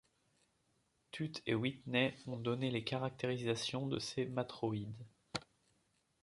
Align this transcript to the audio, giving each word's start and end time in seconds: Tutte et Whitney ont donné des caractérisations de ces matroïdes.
Tutte 1.11 1.43
et 1.45 1.53
Whitney 1.53 2.15
ont 2.25 2.35
donné 2.37 2.71
des 2.71 2.83
caractérisations 2.83 3.85
de 3.85 3.99
ces 3.99 4.25
matroïdes. 4.25 5.05